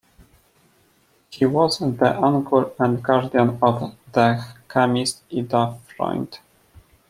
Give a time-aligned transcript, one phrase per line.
[1.29, 6.39] He was the uncle and guardian of the chemist Ida Freund.